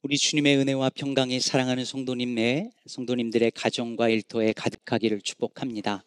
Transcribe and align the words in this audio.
우리 0.00 0.16
주님의 0.16 0.58
은혜와 0.58 0.90
평강이 0.90 1.40
사랑하는 1.40 1.84
성도님의 1.84 2.70
성도님들의 2.86 3.50
가정과 3.50 4.08
일터에 4.08 4.52
가득하기를 4.52 5.22
축복합니다. 5.22 6.04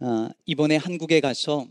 어, 0.00 0.28
이번에 0.46 0.74
한국에 0.74 1.20
가서 1.20 1.68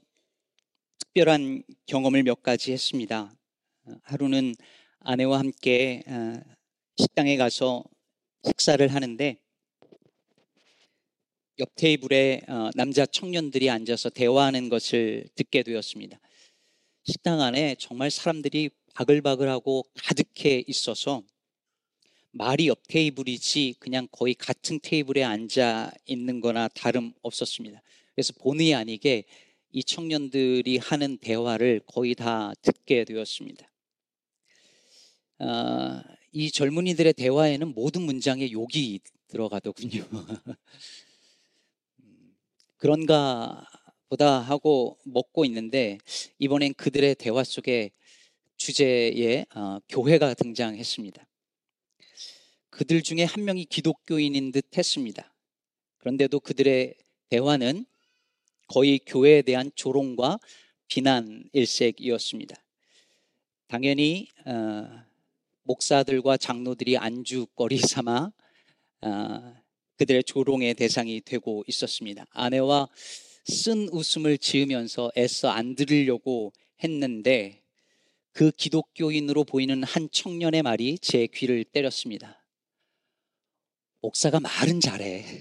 특별한 0.99 1.63
경험을 1.87 2.23
몇 2.23 2.41
가지 2.41 2.71
했습니다. 2.71 3.35
어, 3.83 3.95
하루는 4.03 4.55
아내와 4.99 5.39
함께 5.39 6.01
어, 6.07 6.39
식당에 6.95 7.35
가서 7.35 7.83
식사를 8.45 8.87
하는데 8.87 9.37
옆 11.59 11.75
테이블에 11.75 12.39
어, 12.47 12.69
남자 12.73 13.05
청년들이 13.05 13.69
앉아서 13.69 14.11
대화하는 14.11 14.69
것을 14.69 15.27
듣게 15.35 15.61
되었습니다. 15.61 16.17
식당 17.03 17.41
안에 17.41 17.75
정말 17.79 18.09
사람들이 18.09 18.69
바글바글하고 18.95 19.85
가득해 19.93 20.63
있어서 20.67 21.21
말이 22.31 22.67
옆 22.67 22.81
테이블이지 22.87 23.75
그냥 23.79 24.07
거의 24.11 24.33
같은 24.33 24.79
테이블에 24.81 25.23
앉아 25.23 25.91
있는 26.05 26.39
거나 26.39 26.69
다름 26.69 27.13
없었습니다. 27.21 27.81
그래서 28.13 28.33
본의 28.39 28.73
아니게 28.73 29.25
이 29.71 29.83
청년들이 29.83 30.77
하는 30.77 31.17
대화를 31.17 31.81
거의 31.85 32.15
다 32.15 32.53
듣게 32.61 33.03
되었습니다. 33.03 33.69
어, 35.39 36.01
이 36.31 36.49
젊은이들의 36.49 37.13
대화에는 37.13 37.73
모든 37.73 38.03
문장에 38.03 38.49
욕이 38.51 39.01
들어가더군요. 39.27 40.07
그런가 42.77 43.65
보다 44.07 44.39
하고 44.39 44.97
먹고 45.03 45.43
있는데 45.45 45.97
이번엔 46.39 46.75
그들의 46.75 47.15
대화 47.15 47.43
속에 47.43 47.91
주제에 48.57 49.45
어, 49.55 49.79
교회가 49.89 50.33
등장했습니다. 50.33 51.25
그들 52.69 53.01
중에 53.03 53.23
한 53.23 53.45
명이 53.45 53.65
기독교인인 53.65 54.51
듯 54.51 54.77
했습니다. 54.77 55.33
그런데도 55.97 56.39
그들의 56.39 56.95
대화는 57.29 57.85
거의 58.67 58.99
교회에 59.05 59.41
대한 59.41 59.71
조롱과 59.75 60.39
비난 60.87 61.49
일색이었습니다. 61.53 62.55
당연히 63.67 64.27
어, 64.45 65.03
목사들과 65.63 66.37
장로들이 66.37 66.97
안주거리 66.97 67.79
삼아 67.79 68.31
어, 69.01 69.55
그들의 69.97 70.23
조롱의 70.23 70.75
대상이 70.75 71.21
되고 71.21 71.63
있었습니다. 71.67 72.25
아내와 72.31 72.89
쓴 73.45 73.87
웃음을 73.91 74.37
지으면서 74.37 75.11
애써 75.17 75.49
안 75.49 75.75
들으려고 75.75 76.51
했는데 76.83 77.64
그 78.35 78.51
기독교인으로 78.51 79.45
보이는 79.45 79.81
한 79.83 80.09
청년의 80.11 80.61
말이 80.61 80.99
제 80.99 81.25
귀를 81.25 81.63
때렸습니다. 81.63 82.43
목사가 84.01 84.41
말은 84.41 84.81
잘해. 84.81 85.39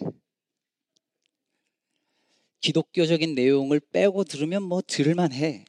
기독교적인 2.61 3.34
내용을 3.34 3.81
빼고 3.81 4.23
들으면 4.23 4.62
뭐 4.62 4.81
들을만 4.81 5.33
해. 5.33 5.64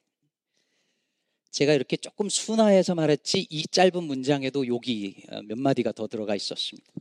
제가 1.50 1.74
이렇게 1.74 1.98
조금 1.98 2.30
순화해서 2.30 2.94
말했지 2.94 3.48
이 3.50 3.66
짧은 3.66 4.04
문장에도 4.04 4.68
욕이 4.68 5.24
몇 5.48 5.58
마디가 5.58 5.94
더 5.94 6.06
들어가 6.06 6.36
있었습니다. 6.36 6.94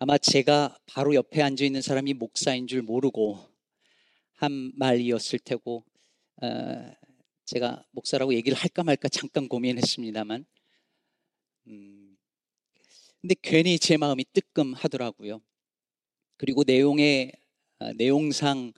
아마 0.00 0.18
제가 0.18 0.76
바로 0.86 1.14
옆에 1.14 1.42
앉아 1.42 1.64
있는 1.64 1.80
사람이 1.80 2.14
목사인 2.14 2.66
줄 2.66 2.82
모르고 2.82 3.38
한 4.32 4.72
말이었을 4.74 5.38
테고 5.38 5.84
어, 6.42 7.04
제가 7.44 7.84
목사라고 7.90 8.34
얘기를 8.34 8.56
할까 8.56 8.82
말까 8.84 9.08
잠깐 9.08 9.48
고민했습니다만 9.48 10.44
음, 11.66 12.16
근데 13.20 13.34
괜히 13.40 13.78
제 13.78 13.96
마음이 13.96 14.24
뜨끔하더라고요. 14.32 15.40
그리고 16.36 16.62
내용의 16.64 17.32
어, 17.78 17.92
내용상 17.94 18.72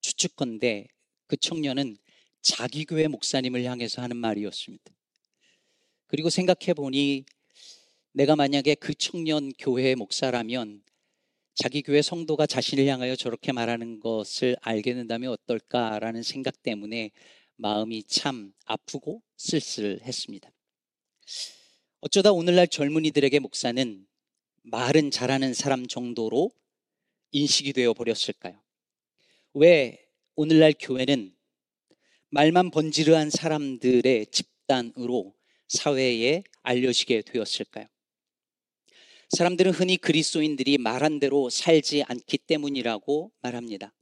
추측건데 0.00 0.88
그 1.26 1.36
청년은 1.36 1.96
자기 2.40 2.84
교회 2.84 3.08
목사님을 3.08 3.64
향해서 3.64 4.02
하는 4.02 4.16
말이었습니다. 4.16 4.84
그리고 6.06 6.30
생각해 6.30 6.74
보니 6.74 7.24
내가 8.12 8.36
만약에 8.36 8.74
그 8.76 8.94
청년 8.94 9.52
교회 9.58 9.94
목사라면 9.94 10.82
자기 11.54 11.82
교회 11.82 12.02
성도가 12.02 12.46
자신을 12.46 12.86
향하여 12.86 13.16
저렇게 13.16 13.52
말하는 13.52 14.00
것을 14.00 14.56
알게 14.60 14.94
된다면 14.94 15.32
어떨까라는 15.32 16.22
생각 16.22 16.62
때문에 16.62 17.10
마음이 17.60 18.04
참 18.04 18.52
아프고 18.66 19.20
쓸쓸했습니다. 19.36 20.50
어쩌다 22.00 22.30
오늘날 22.30 22.68
젊은이들에게 22.68 23.40
목사는 23.40 24.06
말은 24.62 25.10
잘하는 25.10 25.54
사람 25.54 25.88
정도로 25.88 26.52
인식이 27.32 27.72
되어 27.72 27.94
버렸을까요? 27.94 28.62
왜 29.54 30.06
오늘날 30.36 30.72
교회는 30.78 31.34
말만 32.30 32.70
번지르한 32.70 33.30
사람들의 33.30 34.26
집단으로 34.26 35.34
사회에 35.66 36.44
알려지게 36.62 37.22
되었을까요? 37.22 37.86
사람들은 39.30 39.72
흔히 39.72 39.96
그리스도인들이 39.96 40.78
말한 40.78 41.18
대로 41.18 41.50
살지 41.50 42.04
않기 42.04 42.38
때문이라고 42.38 43.32
말합니다. 43.40 43.92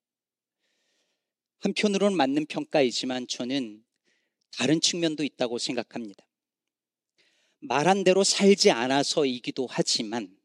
한편으로는 1.60 2.16
맞는 2.16 2.46
평가이지만 2.46 3.26
저는 3.28 3.84
다른 4.52 4.80
측면도 4.80 5.24
있다고 5.24 5.58
생각합니다. 5.58 6.26
말한 7.60 8.04
대로 8.04 8.24
살지 8.24 8.70
않아서이기도 8.70 9.66
하지만 9.68 10.36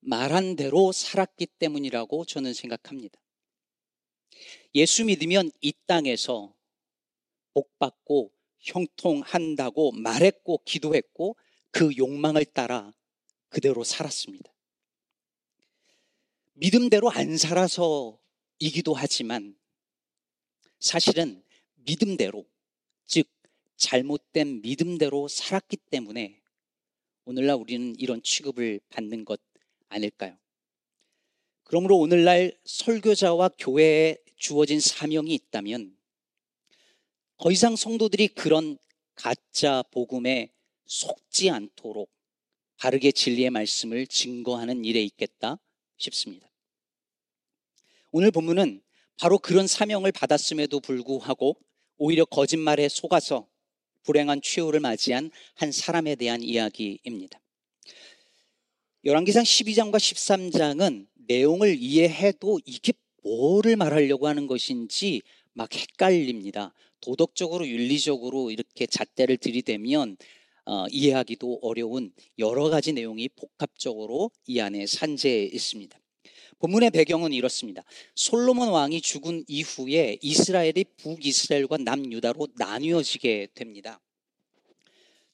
말한 0.00 0.56
대로 0.56 0.92
살았기 0.92 1.46
때문이라고 1.58 2.24
저는 2.24 2.54
생각합니다. 2.54 3.20
예수 4.74 5.04
믿으면 5.04 5.50
이 5.60 5.72
땅에서 5.86 6.54
복 7.54 7.78
받고 7.78 8.32
형통한다고 8.58 9.92
말했고 9.92 10.62
기도했고 10.64 11.36
그 11.70 11.96
욕망을 11.96 12.44
따라 12.44 12.92
그대로 13.48 13.84
살았습니다. 13.84 14.50
믿음대로 16.54 17.10
안 17.10 17.36
살아서이기도 17.36 18.94
하지만 18.94 19.56
사실은 20.82 21.40
믿음대로, 21.76 22.44
즉, 23.06 23.28
잘못된 23.76 24.62
믿음대로 24.62 25.28
살았기 25.28 25.76
때문에 25.76 26.42
오늘날 27.24 27.56
우리는 27.56 27.94
이런 28.00 28.20
취급을 28.20 28.80
받는 28.88 29.24
것 29.24 29.40
아닐까요? 29.88 30.36
그러므로 31.62 31.98
오늘날 31.98 32.58
설교자와 32.64 33.50
교회에 33.58 34.16
주어진 34.36 34.80
사명이 34.80 35.32
있다면 35.32 35.96
더 37.38 37.52
이상 37.52 37.76
성도들이 37.76 38.28
그런 38.28 38.76
가짜 39.14 39.84
복음에 39.92 40.52
속지 40.86 41.48
않도록 41.50 42.10
바르게 42.78 43.12
진리의 43.12 43.50
말씀을 43.50 44.08
증거하는 44.08 44.84
일에 44.84 45.00
있겠다 45.00 45.60
싶습니다. 45.96 46.50
오늘 48.10 48.32
본문은 48.32 48.82
바로 49.22 49.38
그런 49.38 49.68
사명을 49.68 50.10
받았음에도 50.10 50.80
불구하고 50.80 51.56
오히려 51.96 52.24
거짓말에 52.24 52.88
속아서 52.88 53.46
불행한 54.02 54.40
최후를 54.42 54.80
맞이한 54.80 55.30
한 55.54 55.70
사람에 55.70 56.16
대한 56.16 56.42
이야기입니다. 56.42 57.40
열왕기상 59.04 59.44
12장과 59.44 59.98
13장은 59.98 61.06
내용을 61.28 61.76
이해해도 61.78 62.58
이게 62.66 62.94
뭐를 63.22 63.76
말하려고 63.76 64.26
하는 64.26 64.48
것인지 64.48 65.22
막 65.52 65.72
헷갈립니다. 65.72 66.74
도덕적으로 67.00 67.64
윤리적으로 67.68 68.50
이렇게 68.50 68.86
잣대를 68.86 69.36
들이대면 69.36 70.16
어, 70.64 70.86
이해하기도 70.90 71.60
어려운 71.62 72.12
여러 72.40 72.68
가지 72.70 72.92
내용이 72.92 73.28
복합적으로 73.28 74.32
이 74.48 74.58
안에 74.58 74.86
산재해 74.88 75.44
있습니다. 75.44 76.01
본문의 76.62 76.90
배경은 76.90 77.32
이렇습니다. 77.32 77.82
솔로몬 78.14 78.68
왕이 78.68 79.00
죽은 79.00 79.44
이후에 79.48 80.18
이스라엘이 80.22 80.84
북이스라엘과 80.96 81.78
남유다로 81.78 82.46
나뉘어지게 82.56 83.48
됩니다. 83.52 84.00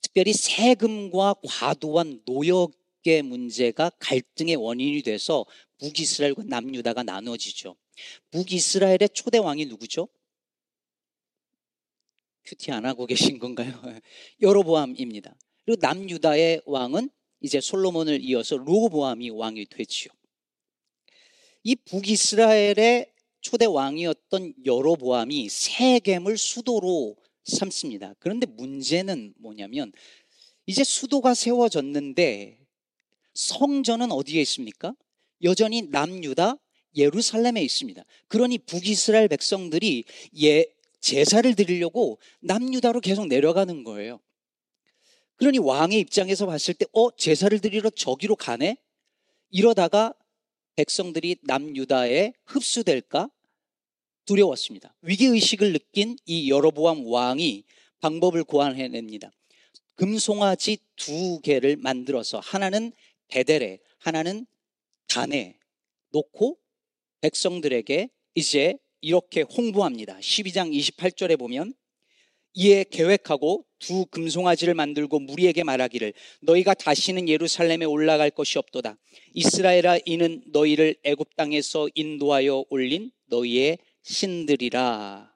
특별히 0.01 0.33
세금과 0.33 1.35
과도한 1.47 2.23
노역의 2.25 3.23
문제가 3.25 3.91
갈등의 3.99 4.57
원인이 4.57 5.03
돼서 5.03 5.45
북이스라엘과 5.79 6.45
남유다가 6.47 7.03
나눠지죠. 7.03 7.77
북이스라엘의 8.31 9.11
초대 9.13 9.37
왕이 9.37 9.67
누구죠? 9.67 10.09
큐티 12.47 12.73
안 12.73 12.87
하고 12.87 13.05
계신 13.05 13.39
건가요? 13.39 13.71
여로보암입니다. 14.41 15.37
그리고 15.67 15.79
남유다의 15.83 16.63
왕은 16.65 17.11
이제 17.43 17.61
솔로몬을 17.61 18.23
이어서 18.23 18.57
로보암이 18.57 19.29
왕이 19.29 19.67
되지요. 19.67 20.18
이 21.63 21.75
북이스라엘의 21.77 23.13
초대 23.41 23.65
왕이었던 23.67 24.55
여로보암이 24.65 25.49
세겜을 25.49 26.37
수도로 26.37 27.17
삼습니다. 27.45 28.15
그런데 28.19 28.47
문제는 28.47 29.35
뭐냐면 29.39 29.93
이제 30.67 30.85
수도가 30.85 31.35
세워졌는데 31.35 32.59
성전은 33.35 34.13
어디에 34.13 34.41
있습니까? 34.43 34.95
여전히 35.43 35.83
남유다 35.83 36.57
예루살렘에 36.97 37.63
있습니다. 37.63 38.05
그러니 38.27 38.59
북이스라엘 38.59 39.29
백성들이 39.29 40.05
예, 40.43 40.67
제사를 41.01 41.55
드리려고 41.55 42.19
남유다로 42.41 43.01
계속 43.01 43.27
내려가는 43.29 43.85
거예요. 43.85 44.21
그러니 45.37 45.59
왕의 45.59 46.01
입장에서 46.01 46.47
봤을 46.47 46.75
때, 46.75 46.85
어, 46.93 47.15
제사를 47.17 47.57
드리러 47.61 47.91
저기로 47.91 48.35
가네? 48.35 48.77
이러다가 49.51 50.13
백성들이 50.79 51.39
남유다에 51.43 52.35
흡수될까? 52.47 53.29
두려웠습니다. 54.27 54.95
위기의식을 55.03 55.73
느낀 55.73 56.17
이 56.25 56.49
여로보암 56.49 57.05
왕이 57.05 57.65
방법을 57.99 58.45
고안해냅니다. 58.45 59.33
금송아지 59.97 60.79
두 60.95 61.41
개를 61.41 61.75
만들어서 61.79 62.39
하나는 62.39 62.93
베델에, 63.27 63.81
하나는 63.99 64.47
단에 65.09 65.59
놓고 66.13 66.57
백성들에게 67.23 68.09
이제 68.37 68.79
이렇게 69.01 69.41
홍보합니다. 69.41 70.17
12장 70.21 70.73
28절에 70.73 71.37
보면 71.37 71.75
이에 72.61 72.85
계획하고 72.91 73.65
두 73.79 74.05
금송아지를 74.07 74.75
만들고 74.75 75.21
무리에게 75.21 75.63
말하기를 75.63 76.13
너희가 76.41 76.75
다시는 76.75 77.29
예루살렘에 77.29 77.85
올라갈 77.85 78.31
것이 78.31 78.59
없도다. 78.59 78.99
이스라엘아 79.35 80.01
이는 80.07 80.43
너희를 80.49 80.97
애굽 81.05 81.37
땅에서 81.37 81.89
인도하여 81.95 82.65
올린 82.69 83.13
너희의 83.27 83.79
신들이라. 84.03 85.33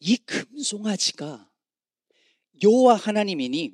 이 0.00 0.16
금송아지가 0.18 1.50
여호와 2.62 2.96
하나님이니 2.96 3.72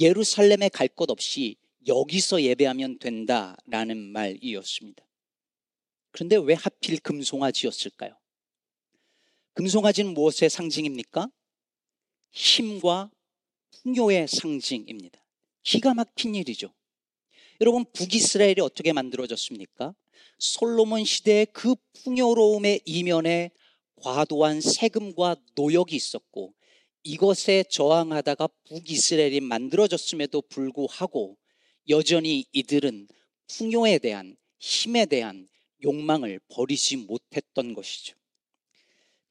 예루살렘에 0.00 0.70
갈 0.70 0.88
것 0.88 1.08
없이 1.08 1.54
여기서 1.86 2.42
예배하면 2.42 2.98
된다라는 2.98 3.96
말이었습니다. 4.10 5.06
그런데 6.10 6.36
왜 6.36 6.54
하필 6.54 6.98
금송아지였을까요? 6.98 8.19
금송아지는 9.54 10.14
무엇의 10.14 10.48
상징입니까? 10.50 11.28
힘과 12.30 13.10
풍요의 13.82 14.28
상징입니다. 14.28 15.24
기가 15.62 15.94
막힌 15.94 16.34
일이죠. 16.34 16.72
여러분, 17.60 17.84
북이스라엘이 17.92 18.60
어떻게 18.60 18.92
만들어졌습니까? 18.92 19.94
솔로몬 20.38 21.04
시대의 21.04 21.46
그 21.52 21.74
풍요로움의 21.92 22.80
이면에 22.84 23.50
과도한 23.96 24.60
세금과 24.60 25.36
노역이 25.54 25.94
있었고 25.94 26.54
이것에 27.02 27.64
저항하다가 27.64 28.48
북이스라엘이 28.64 29.40
만들어졌음에도 29.40 30.42
불구하고 30.42 31.36
여전히 31.88 32.46
이들은 32.52 33.08
풍요에 33.48 33.98
대한 33.98 34.36
힘에 34.58 35.06
대한 35.06 35.48
욕망을 35.82 36.40
버리지 36.48 36.96
못했던 36.96 37.74
것이죠. 37.74 38.19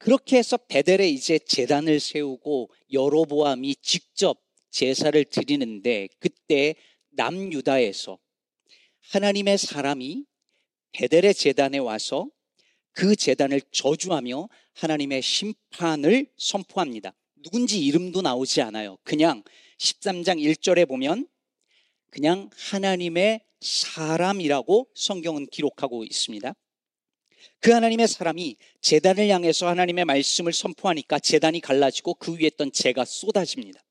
그렇게 0.00 0.38
해서 0.38 0.56
베델에 0.56 1.10
이제 1.10 1.38
재단을 1.38 2.00
세우고 2.00 2.70
여로보암이 2.90 3.76
직접 3.82 4.40
제사를 4.70 5.22
드리는데 5.26 6.08
그때 6.18 6.74
남유다에서 7.10 8.18
하나님의 9.10 9.58
사람이 9.58 10.24
베델의 10.92 11.34
재단에 11.34 11.76
와서 11.76 12.30
그 12.92 13.14
재단을 13.14 13.60
저주하며 13.72 14.48
하나님의 14.72 15.20
심판을 15.20 16.28
선포합니다. 16.38 17.14
누군지 17.42 17.84
이름도 17.84 18.22
나오지 18.22 18.62
않아요. 18.62 18.96
그냥 19.02 19.42
13장 19.76 20.42
1절에 20.42 20.88
보면 20.88 21.28
그냥 22.08 22.48
하나님의 22.56 23.42
사람이라고 23.60 24.88
성경은 24.94 25.48
기록하고 25.48 26.04
있습니다. 26.04 26.54
그 27.60 27.72
하나님의 27.72 28.08
사람이 28.08 28.56
재단을 28.80 29.28
향해서 29.28 29.68
하나님의 29.68 30.06
말씀을 30.06 30.52
선포하니까 30.52 31.18
재단이 31.18 31.60
갈라지고 31.60 32.14
그 32.14 32.34
위에 32.34 32.46
있던 32.46 32.72
재가 32.72 33.04
쏟아집니다. 33.04 33.82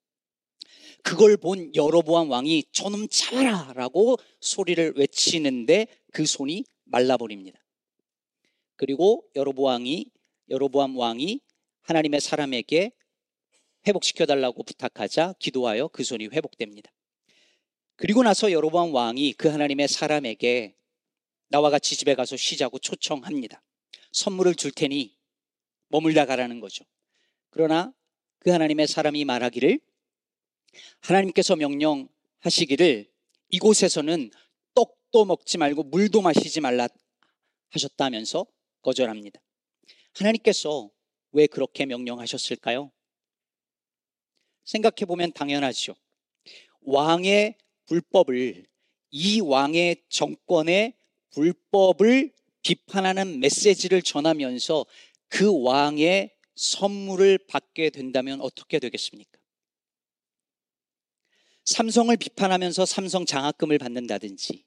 그걸 1.04 1.38
본 1.38 1.74
여로보암 1.75 2.30
왕이 2.30 2.66
저놈 2.71 3.07
잡아라! 3.10 3.71
라고 3.75 4.18
소리를 4.42 4.94
외치는데 4.98 5.88
그 6.12 6.25
손이 6.25 6.66
말라버립니다. 6.86 7.60
그리고 8.75 9.24
여로보암이, 9.36 10.07
여로보암 10.50 10.98
왕이 10.98 11.39
하나님의 11.81 12.21
사람에게 12.21 12.92
회복시켜 13.88 14.25
달라고 14.25 14.63
부탁하자 14.63 15.36
기도하여 15.39 15.89
그 15.89 16.04
손이 16.04 16.27
회복됩니다. 16.27 16.92
그리고 17.95 18.24
나서 18.24 18.51
여로보암 18.51 18.94
왕이 18.94 19.33
그 19.33 19.48
하나님의 19.48 19.88
사람에게 19.88 20.75
나와 21.49 21.69
같이 21.69 21.95
집에 21.95 22.15
가서 22.15 22.37
쉬자고 22.37 22.79
초청합니다. 22.79 23.61
선물을 24.11 24.55
줄 24.55 24.71
테니 24.71 25.17
머물다 25.89 26.25
가라는 26.25 26.59
거죠. 26.59 26.85
그러나 27.49 27.93
그 28.39 28.51
하나님의 28.51 28.87
사람이 28.87 29.25
말하기를 29.25 29.79
하나님께서 31.01 31.55
명령하시기를 31.55 33.11
이곳에서는 33.49 34.31
떡도 34.75 35.25
먹지 35.25 35.57
말고 35.57 35.83
물도 35.83 36.21
마시지 36.21 36.61
말라 36.61 36.87
하셨다면서 37.69 38.45
거절합니다. 38.81 39.41
하나님께서 40.13 40.89
왜 41.31 41.47
그렇게 41.47 41.85
명령하셨을까요? 41.85 42.91
생각해 44.65 45.05
보면 45.07 45.31
당연하죠. 45.33 45.95
왕의 46.81 47.57
불법을 47.85 48.67
이 49.11 49.39
왕의 49.41 50.03
정권의 50.09 50.98
불법을 51.33 52.31
비판하는 52.61 53.39
메시지를 53.39 54.01
전하면서 54.01 54.85
그 55.27 55.63
왕의 55.63 56.31
선물을 56.55 57.37
받게 57.47 57.89
된다면 57.89 58.41
어떻게 58.41 58.79
되겠습니까? 58.79 59.39
삼성을 61.65 62.15
비판하면서 62.17 62.85
삼성 62.85 63.25
장학금을 63.25 63.77
받는다든지 63.77 64.65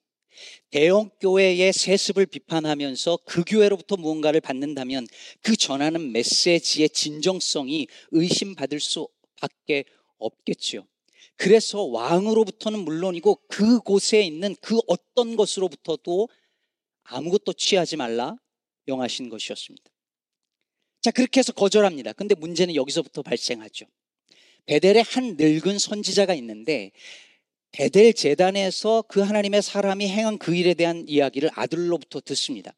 대형 0.71 1.11
교회의 1.21 1.73
세습을 1.73 2.27
비판하면서 2.27 3.19
그 3.27 3.43
교회로부터 3.47 3.97
무언가를 3.97 4.41
받는다면 4.41 5.07
그 5.43 5.57
전하는 5.57 6.13
메시지의 6.13 6.91
진정성이 6.91 7.89
의심받을 8.13 8.81
수밖에 8.81 9.85
없겠지요. 10.19 10.87
그래서 11.37 11.83
왕으로부터는 11.83 12.79
물론이고 12.81 13.35
그곳에 13.49 14.23
있는 14.23 14.55
그 14.61 14.79
어떤 14.87 15.37
것으로부터도 15.37 16.29
아무것도 17.05 17.53
취하지 17.55 17.97
말라 17.97 18.37
명하신 18.85 19.29
것이었습니다. 19.29 19.91
자, 21.01 21.11
그렇게 21.11 21.41
해서 21.41 21.53
거절합니다. 21.53 22.13
근데 22.13 22.35
문제는 22.35 22.75
여기서부터 22.75 23.23
발생하죠. 23.23 23.87
베델에 24.67 25.03
한 25.05 25.37
늙은 25.37 25.79
선지자가 25.79 26.35
있는데 26.35 26.93
베델 27.73 28.13
재단에서 28.13 29.03
그 29.09 29.21
하나님의 29.21 29.63
사람이 29.63 30.07
행한 30.09 30.39
그 30.39 30.55
일에 30.55 30.75
대한 30.75 31.05
이야기를 31.09 31.51
아들로부터 31.55 32.21
듣습니다. 32.21 32.75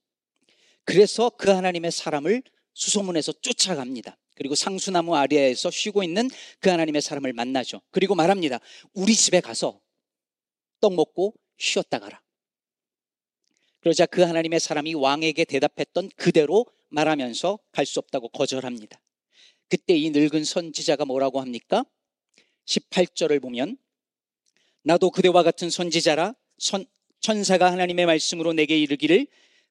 그래서 0.84 1.30
그 1.30 1.50
하나님의 1.50 1.90
사람을 1.90 2.42
수소문에서 2.72 3.32
쫓아갑니다. 3.32 4.16
그리고 4.36 4.54
상수나무 4.54 5.14
아래에서 5.16 5.70
쉬고 5.70 6.02
있는 6.02 6.28
그 6.60 6.70
하나님의 6.70 7.02
사람을 7.02 7.32
만나죠. 7.32 7.82
그리고 7.90 8.14
말합니다. 8.14 8.58
우리 8.92 9.14
집에 9.14 9.40
가서 9.40 9.80
떡 10.80 10.94
먹고 10.94 11.34
쉬었다 11.58 11.98
가라. 11.98 12.23
그러자 13.84 14.06
그 14.06 14.22
하나님의 14.22 14.60
사람이 14.60 14.94
왕에게 14.94 15.44
대답했던 15.44 16.08
그대로 16.16 16.64
말하면서 16.88 17.58
갈 17.70 17.84
수 17.84 17.98
없다고 17.98 18.30
거절합니다. 18.30 18.98
그때 19.68 19.94
이 19.94 20.08
늙은 20.08 20.42
선지자가 20.42 21.04
뭐라고 21.04 21.38
합니까? 21.42 21.84
18절을 22.64 23.42
보면 23.42 23.76
나도 24.84 25.10
그대와 25.10 25.42
같은 25.42 25.68
선지자라 25.68 26.34
선, 26.56 26.86
천사가 27.20 27.70
하나님의 27.70 28.06
말씀으로 28.06 28.54
내게 28.54 28.78
이르기를 28.78 29.26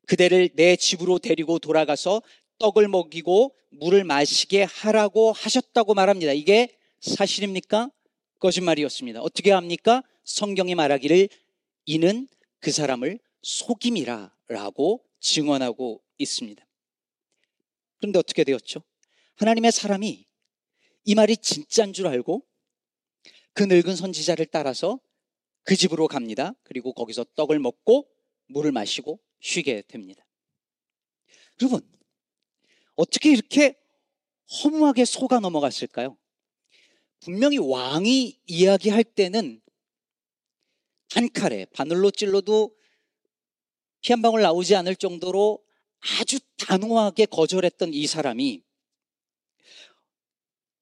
그대를 0.05 0.49
내 0.53 0.75
집으로 0.75 1.17
데리고 1.17 1.57
돌아가서 1.57 2.21
떡을 2.59 2.89
먹이고 2.89 3.55
물을 3.71 4.03
마시게 4.03 4.61
하라고 4.61 5.31
하셨다고 5.31 5.95
말합니다. 5.95 6.33
이게 6.33 6.77
사실입니까? 7.01 7.89
거짓말이었습니다. 8.37 9.21
어떻게 9.21 9.49
합니까? 9.49 10.03
성경이 10.23 10.75
말하기를 10.75 11.29
이는 11.87 12.27
그 12.59 12.71
사람을 12.71 13.17
속임이라 13.43 14.35
라고 14.47 15.05
증언하고 15.19 16.03
있습니다. 16.17 16.65
그런데 17.99 18.19
어떻게 18.19 18.43
되었죠? 18.43 18.83
하나님의 19.35 19.71
사람이 19.71 20.25
이 21.05 21.15
말이 21.15 21.37
진짜인 21.37 21.93
줄 21.93 22.07
알고 22.07 22.45
그 23.53 23.63
늙은 23.63 23.95
선지자를 23.95 24.47
따라서 24.47 24.99
그 25.63 25.75
집으로 25.75 26.07
갑니다. 26.07 26.53
그리고 26.63 26.93
거기서 26.93 27.25
떡을 27.35 27.59
먹고 27.59 28.09
물을 28.47 28.71
마시고 28.71 29.19
쉬게 29.39 29.83
됩니다. 29.87 30.25
여러분, 31.61 31.81
어떻게 32.95 33.31
이렇게 33.31 33.75
허무하게 34.63 35.05
속아 35.05 35.39
넘어갔을까요? 35.39 36.17
분명히 37.19 37.57
왕이 37.57 38.41
이야기할 38.47 39.03
때는 39.03 39.61
단칼에 41.09 41.65
바늘로 41.73 42.11
찔러도 42.11 42.75
피 44.03 44.11
한 44.11 44.21
방울 44.21 44.41
나오지 44.41 44.75
않을 44.75 44.97
정도로 44.97 45.65
아주 46.19 46.39
단호하게 46.57 47.25
거절했던 47.27 47.93
이 47.93 48.05
사람이 48.05 48.61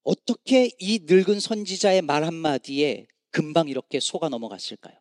어떻게 0.02 0.72
이 0.80 0.98
늙은 1.04 1.38
선지자의 1.38 2.02
말 2.02 2.24
한마디에 2.24 3.06
금방 3.30 3.68
이렇게 3.68 4.00
속아 4.00 4.28
넘어갔을까요? 4.28 4.98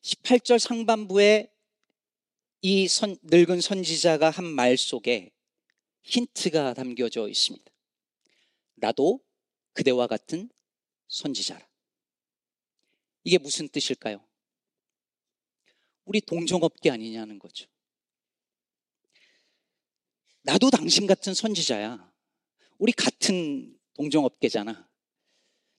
18절 0.00 0.58
상반부에 0.58 1.52
이 2.62 2.88
선, 2.88 3.16
늙은 3.22 3.60
선지자가 3.60 4.30
한 4.30 4.44
말 4.46 4.78
속에 4.78 5.30
힌트가 6.04 6.72
담겨져 6.74 7.28
있습니다. 7.28 7.70
나도 8.76 9.20
그대와 9.74 10.06
같은 10.06 10.48
선지자라. 11.08 11.68
이게 13.24 13.36
무슨 13.38 13.68
뜻일까요? 13.68 14.24
우리 16.04 16.20
동종업계 16.20 16.90
아니냐는 16.90 17.38
거죠. 17.38 17.66
나도 20.42 20.70
당신 20.70 21.06
같은 21.06 21.34
선지자야. 21.34 22.10
우리 22.78 22.92
같은 22.92 23.78
동종업계잖아. 23.94 24.88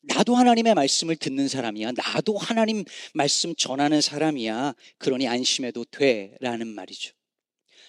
나도 0.06 0.36
하나님의 0.36 0.74
말씀을 0.76 1.16
듣는 1.16 1.48
사람이야. 1.48 1.92
나도 1.92 2.38
하나님 2.38 2.84
말씀 3.14 3.56
전하는 3.56 4.02
사람이야. 4.02 4.76
그러니 4.98 5.28
안심해도 5.28 5.86
돼. 5.86 6.36
라는 6.40 6.68
말이죠. 6.68 7.14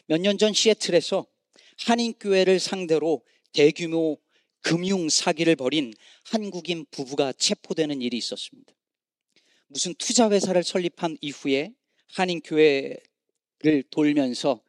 몇 0.07 0.21
년 0.21 0.37
전 0.38 0.53
시애틀에서 0.53 1.26
한인교회를 1.79 2.61
상대로 2.61 3.25
대규모 3.53 4.19
금융 4.61 5.09
사기를 5.09 5.57
벌인 5.57 5.93
한국인 6.25 6.87
부부가 6.91 7.33
체포되는 7.33 8.00
일이 8.03 8.17
있었습니다. 8.17 8.73
무슨 9.67 9.95
투자회사를 9.95 10.62
설립한 10.62 11.19
이후에 11.21 11.73
한인교회를 12.14 13.83
돌면서 13.90 14.62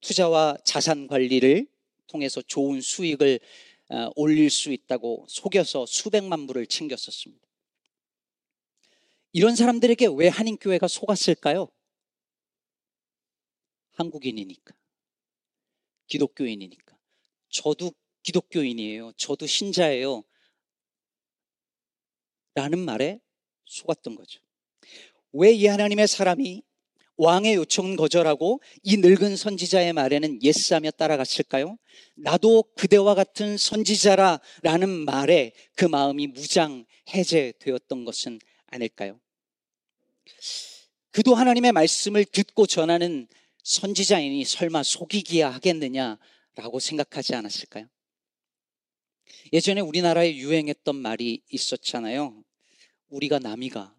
투자와 0.00 0.56
자산 0.64 1.06
관리를 1.06 1.66
통해서 2.06 2.42
좋은 2.42 2.80
수익을 2.80 3.38
어, 3.90 4.10
올릴 4.16 4.50
수 4.50 4.72
있다고 4.72 5.26
속여서 5.28 5.86
수백만 5.86 6.46
불을 6.46 6.66
챙겼었습니다. 6.66 7.46
이런 9.32 9.54
사람들에게 9.54 10.08
왜 10.16 10.28
한인교회가 10.28 10.88
속았을까요? 10.88 11.68
한국인이니까. 13.92 14.74
기독교인이니까. 16.08 16.98
저도 17.50 17.92
기독교인이에요. 18.22 19.12
저도 19.16 19.46
신자예요. 19.46 20.24
라는 22.54 22.80
말에 22.80 23.20
속았던 23.66 24.16
거죠. 24.16 24.40
왜 25.32 25.52
이 25.52 25.66
하나님의 25.66 26.08
사람이 26.08 26.62
왕의 27.22 27.56
요청은 27.56 27.96
거절하고 27.96 28.62
이 28.82 28.96
늙은 28.96 29.36
선지자의 29.36 29.92
말에는 29.92 30.42
예스하며 30.42 30.92
따라갔을까요? 30.92 31.76
나도 32.16 32.64
그대와 32.76 33.14
같은 33.14 33.58
선지자라 33.58 34.40
라는 34.62 34.88
말에 34.88 35.52
그 35.74 35.84
마음이 35.84 36.28
무장 36.28 36.86
해제되었던 37.10 38.06
것은 38.06 38.38
아닐까요? 38.68 39.20
그도 41.10 41.34
하나님의 41.34 41.72
말씀을 41.72 42.24
듣고 42.24 42.66
전하는 42.66 43.28
선지자이니 43.64 44.46
설마 44.46 44.82
속이기야 44.82 45.50
하겠느냐라고 45.50 46.80
생각하지 46.80 47.34
않았을까요? 47.34 47.86
예전에 49.52 49.82
우리나라에 49.82 50.36
유행했던 50.36 50.96
말이 50.96 51.42
있었잖아요. 51.50 52.42
우리가 53.10 53.40
남이가 53.40 53.94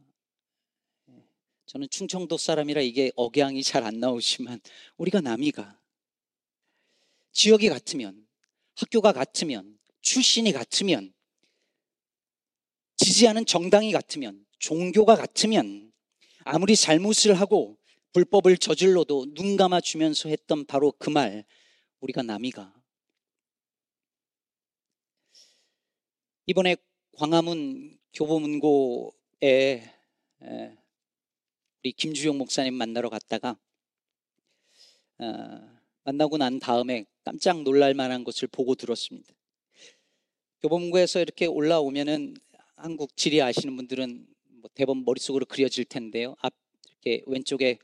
저는 1.71 1.87
충청도 1.89 2.37
사람이라 2.37 2.81
이게 2.81 3.13
억양이 3.15 3.63
잘 3.63 3.85
안 3.85 4.01
나오지만 4.01 4.59
우리가 4.97 5.21
남이가 5.21 5.79
지역이 7.31 7.69
같으면 7.69 8.27
학교가 8.75 9.13
같으면 9.13 9.79
출신이 10.01 10.51
같으면 10.51 11.13
지지하는 12.97 13.45
정당이 13.45 13.93
같으면 13.93 14.45
종교가 14.59 15.15
같으면 15.15 15.93
아무리 16.43 16.75
잘못을 16.75 17.35
하고 17.39 17.77
불법을 18.11 18.57
저질러도 18.57 19.33
눈 19.33 19.55
감아주면서 19.55 20.27
했던 20.27 20.65
바로 20.65 20.91
그 20.91 21.09
말 21.09 21.45
우리가 22.01 22.21
남이가. 22.21 22.73
이번에 26.47 26.75
광화문 27.13 27.97
교보문고에 28.13 29.89
우리 31.83 31.93
김주영 31.93 32.37
목사님 32.37 32.75
만나러 32.75 33.09
갔다가 33.09 33.57
어, 35.17 35.79
만나고 36.03 36.37
난 36.37 36.59
다음에 36.59 37.05
깜짝 37.23 37.63
놀랄 37.63 37.95
만한 37.95 38.23
것을 38.23 38.47
보고 38.47 38.75
들었습니다. 38.75 39.33
교보문고에서 40.61 41.21
이렇게 41.21 41.47
올라오면은 41.47 42.35
한국 42.75 43.17
지리 43.17 43.41
아시는 43.41 43.75
분들은 43.75 44.27
뭐 44.61 44.69
대본 44.75 45.05
머릿속으로 45.05 45.47
그려질 45.47 45.85
텐데요. 45.85 46.35
앞 46.41 46.53
이렇게 46.85 47.23
왼쪽에 47.25 47.79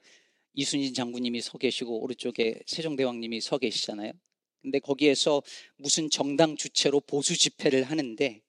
이순신 0.53 0.93
장군님이 0.93 1.41
서 1.41 1.57
계시고 1.57 2.03
오른쪽에 2.03 2.61
세종대왕님이 2.67 3.41
서 3.41 3.57
계시잖아요. 3.57 4.11
근데 4.61 4.77
거기에서 4.77 5.41
무슨 5.75 6.11
정당 6.11 6.55
주체로 6.55 6.99
보수 6.99 7.35
집회를 7.35 7.83
하는데 7.83 8.41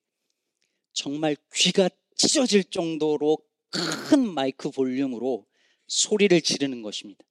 정말 0.93 1.37
귀가 1.55 1.89
찢어질 2.17 2.65
정도로 2.65 3.39
큰 3.71 4.27
마이크 4.35 4.71
볼륨으로 4.71 5.47
소리를 5.87 6.41
지르는 6.41 6.83
것입니다. 6.83 7.25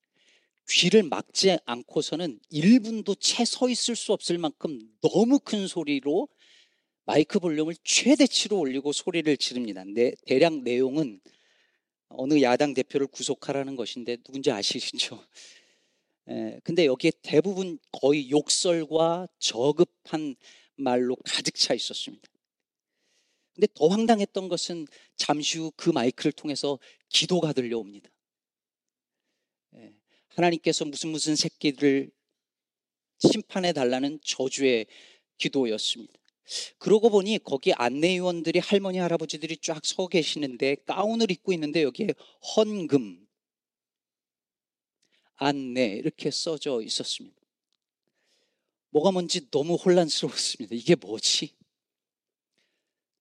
귀를 0.70 1.03
막지 1.03 1.58
않고서는 1.65 2.39
1분도 2.51 3.15
채 3.20 3.46
서 3.46 3.70
있을 3.70 3.96
수 3.96 4.12
없을 4.13 4.38
만큼 4.38 4.79
너무 5.01 5.39
큰 5.39 5.67
소리로 5.67 6.27
마이크 7.06 7.39
볼륨을 7.39 7.75
최대치로 7.86 8.60
올리고 8.60 8.91
소리를 8.91 9.38
지릅니다. 9.38 9.86
내, 9.86 10.12
대략 10.25 10.62
내용은 10.62 11.22
어느 12.10 12.41
야당 12.41 12.74
대표를 12.74 13.08
구속하라는 13.08 13.77
것인데 13.77 14.17
누군지 14.17 14.51
아시죠? 14.51 15.25
에, 16.27 16.60
근데 16.63 16.86
여기에 16.86 17.12
대부분 17.22 17.79
거의 17.91 18.29
욕설과 18.29 19.27
저급한 19.39 20.36
말로 20.75 21.15
가득 21.24 21.56
차 21.56 21.74
있었습니다. 21.74 22.27
근데 23.57 23.67
더 23.73 23.87
황당했던 23.87 24.49
것은 24.49 24.87
잠시 25.15 25.57
후 25.57 25.71
그 25.75 25.89
마이크를 25.89 26.31
통해서 26.31 26.77
기도가 27.09 27.53
들려옵니다. 27.53 28.09
예, 29.77 29.93
하나님께서 30.29 30.85
무슨 30.85 31.09
무슨 31.09 31.35
새끼들을 31.35 32.11
심판해 33.19 33.73
달라는 33.73 34.19
저주의 34.23 34.85
기도였습니다. 35.39 36.13
그러고 36.77 37.09
보니 37.09 37.39
거기 37.43 37.73
안내위원들이 37.73 38.59
할머니 38.59 38.99
할아버지들이 38.99 39.57
쫙 39.57 39.83
서 39.83 40.07
계시는데 40.07 40.75
가운을 40.85 41.31
입고 41.31 41.51
있는데 41.53 41.81
여기에 41.81 42.13
헌금 42.55 43.27
안내 45.35 45.95
이렇게 45.97 46.29
써져 46.29 46.81
있었습니다. 46.83 47.35
뭐가 48.91 49.11
뭔지 49.11 49.49
너무 49.49 49.75
혼란스러웠습니다. 49.75 50.75
이게 50.75 50.95
뭐지? 50.95 51.56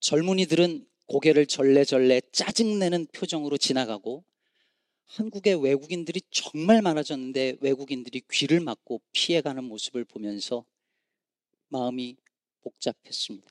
젊은이들은 0.01 0.87
고개를 1.07 1.47
절레절레 1.47 2.23
짜증내는 2.33 3.07
표정으로 3.13 3.59
지나가고 3.59 4.25
한국의 5.07 5.63
외국인들이 5.63 6.21
정말 6.31 6.83
많아졌는데 6.83 7.59
외국인들이 7.61 8.23
귀를 8.31 8.61
막고 8.61 9.01
피해가는 9.13 9.63
모습을 9.65 10.05
보면서 10.05 10.65
마음이 11.69 12.17
복잡했습니다. 12.63 13.49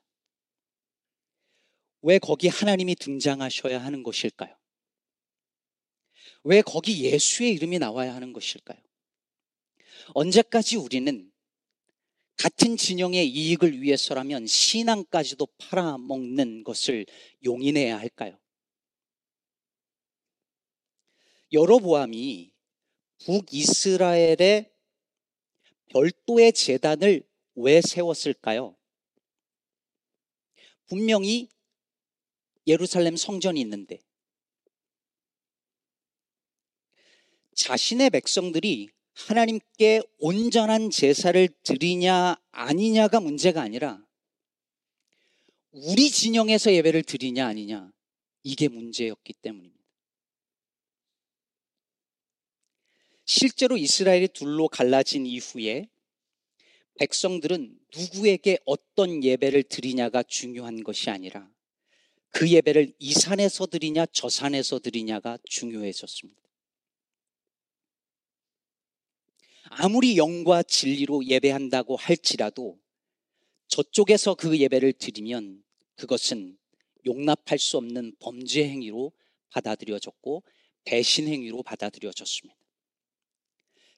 왜 2.01 2.19
거기 2.19 2.47
하나님이 2.49 2.95
등장하셔야 2.95 3.83
하는 3.83 4.03
것일까요? 4.03 4.55
왜 6.43 6.61
거기 6.61 7.03
예수의 7.03 7.53
이름이 7.53 7.79
나와야 7.79 8.13
하는 8.13 8.31
것일까요? 8.33 8.79
언제까지 10.13 10.77
우리는 10.77 11.31
같은 12.37 12.77
진영의 12.77 13.27
이익을 13.29 13.81
위해서라면 13.81 14.45
신앙까지도 14.45 15.47
팔아먹는 15.57 16.63
것을 16.63 17.05
용인해야 17.43 17.97
할까요? 17.97 18.37
여로보암이 21.51 22.51
북이스라엘의 23.19 24.71
별도의 25.89 26.51
재단을 26.53 27.23
왜 27.55 27.81
세웠을까요? 27.81 28.75
분명히 30.87 31.49
예루살렘 32.67 33.15
성전이 33.15 33.61
있는데 33.61 33.99
자신의 37.55 38.09
백성들이 38.09 38.89
하나님께 39.15 40.01
온전한 40.19 40.89
제사를 40.89 41.47
드리냐 41.63 42.35
아니냐가 42.51 43.19
문제가 43.19 43.61
아니라 43.61 44.05
우리 45.71 46.11
진영에서 46.11 46.73
예배를 46.73 47.03
드리냐 47.03 47.47
아니냐 47.47 47.91
이게 48.43 48.67
문제였기 48.67 49.33
때문입니다. 49.41 49.75
실제로 53.25 53.77
이스라엘이 53.77 54.27
둘로 54.29 54.67
갈라진 54.67 55.25
이후에 55.25 55.89
백성들은 56.99 57.79
누구에게 57.97 58.59
어떤 58.65 59.23
예배를 59.23 59.63
드리냐가 59.63 60.23
중요한 60.23 60.83
것이 60.83 61.09
아니라 61.09 61.49
그 62.29 62.49
예배를 62.49 62.93
이 62.99 63.13
산에서 63.13 63.65
드리냐 63.65 64.05
저 64.11 64.29
산에서 64.29 64.79
드리냐가 64.79 65.39
중요해졌습니다. 65.45 66.44
아무리 69.69 70.17
영과 70.17 70.63
진리로 70.63 71.25
예배한다고 71.25 71.95
할지라도 71.95 72.79
저쪽에서 73.67 74.35
그 74.35 74.57
예배를 74.59 74.93
드리면 74.93 75.63
그것은 75.95 76.57
용납할 77.05 77.59
수 77.59 77.77
없는 77.77 78.15
범죄 78.19 78.67
행위로 78.67 79.11
받아들여졌고 79.49 80.43
배신 80.85 81.27
행위로 81.27 81.63
받아들여졌습니다. 81.63 82.55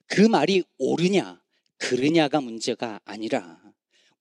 그 0.06 0.22
말이 0.22 0.62
옳으냐, 0.78 1.42
그르냐가 1.76 2.40
문제가 2.40 3.00
아니라 3.04 3.60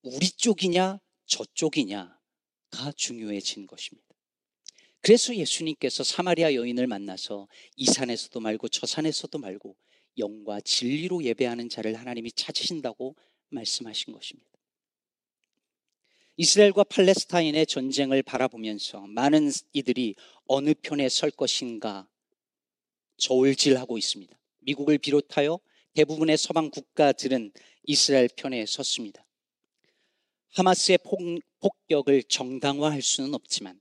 우리 0.02 0.30
쪽이냐, 0.30 1.00
저쪽이냐가 1.26 2.92
중요해진 2.96 3.68
것입니다. 3.68 4.08
그래서 5.02 5.34
예수님께서 5.36 6.04
사마리아 6.04 6.54
여인을 6.54 6.88
만나서 6.88 7.48
이 7.76 7.86
산에서도 7.86 8.38
말고 8.40 8.68
저 8.68 8.86
산에서도 8.86 9.38
말고 9.38 9.76
영과 10.18 10.60
진리로 10.62 11.24
예배하는 11.24 11.70
자를 11.70 11.96
하나님이 11.96 12.32
찾으신다고 12.32 13.16
말씀하신 13.50 14.14
것입니다. 14.14 14.50
이스라엘과 16.38 16.84
팔레스타인의 16.84 17.66
전쟁을 17.66 18.22
바라보면서 18.22 19.08
많은 19.08 19.50
이들이 19.74 20.16
어느 20.46 20.74
편에 20.76 21.10
설 21.10 21.32
것인가 21.32 22.08
저울질하고 23.18 23.98
있습니다. 23.98 24.38
미국을 24.60 25.00
비롯하여 25.00 25.60
대부분의 25.94 26.38
서방 26.38 26.70
국가들은 26.70 27.52
이스라엘 27.86 28.30
편에 28.36 28.66
섰습니다. 28.68 29.26
하마스의 30.50 31.00
폭격을 31.60 32.24
정당화할 32.24 33.02
수는 33.02 33.34
없지만 33.34 33.80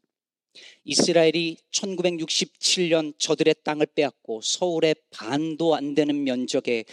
이스라엘이 0.84 1.56
1967년 1.70 3.14
저들의 3.18 3.54
땅을 3.64 3.86
빼앗고 3.94 4.40
서울의 4.42 4.96
반도 5.10 5.74
안 5.74 5.94
되는 5.94 6.24
면적에 6.24 6.84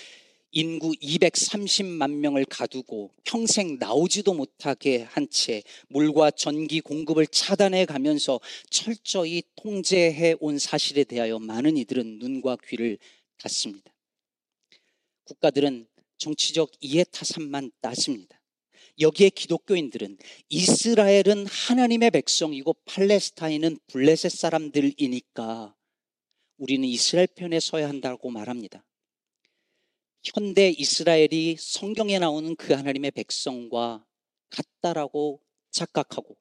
인구 0.56 0.92
230만 0.92 2.12
명을 2.18 2.46
가두고 2.46 3.10
평생 3.24 3.80
나오지도 3.80 4.36
못하게 4.36 5.02
한 5.02 5.28
채 5.32 5.64
물과 5.90 6.30
전기 6.32 6.80
공급을 6.80 7.26
차단해 7.26 7.86
가면서 7.86 8.40
철저히 8.70 9.42
통제해 9.56 10.36
온 10.40 10.60
사실에 10.60 11.06
대하여 11.06 11.40
많은 11.40 11.76
이들은 11.78 12.20
눈과 12.20 12.58
귀를 12.68 13.00
닫습니다. 13.40 13.92
국가들은 15.26 15.88
정치적 16.20 16.72
이해타산만 16.82 17.72
따집니다. 17.82 18.40
여기에 19.00 19.30
기독교인들은 19.30 20.18
이스라엘은 20.50 21.48
하나님의 21.48 22.12
백성이고 22.12 22.76
팔레스타인은 22.86 23.80
블레셋 23.88 24.32
사람들이니까 24.32 25.76
우리는 26.58 26.88
이스라엘 26.88 27.28
편에 27.28 27.60
서야 27.60 27.90
한다고 27.90 28.30
말합니다. 28.30 28.86
현대 30.24 30.70
이스라엘이 30.70 31.58
성경에 31.60 32.20
나오는 32.20 32.56
그 32.56 32.74
하나님의 32.74 33.12
백성과 33.12 34.06
같다라고 34.50 35.42
착각하고 35.72 36.38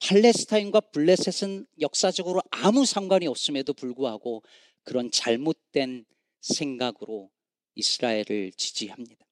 팔레스타인과 0.00 0.80
블레셋은 0.80 1.66
역사적으로 1.80 2.42
아무 2.50 2.84
상관이 2.84 3.26
없음에도 3.26 3.72
불구하고 3.74 4.42
그런 4.82 5.10
잘못된 5.10 6.04
생각으로 6.40 7.30
이스라엘을 7.74 8.52
지지합니다. 8.56 9.29